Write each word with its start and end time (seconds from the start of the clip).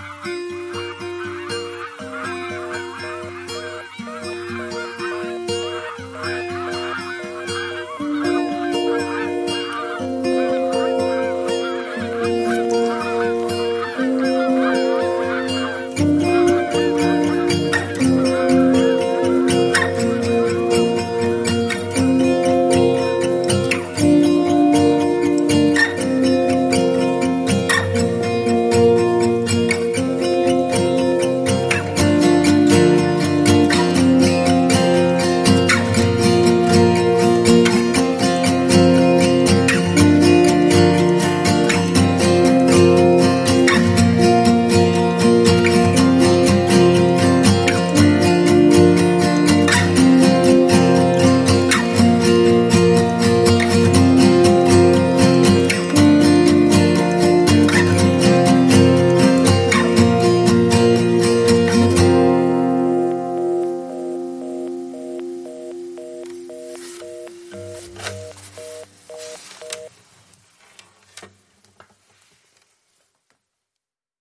Mm-hmm. 0.00 0.30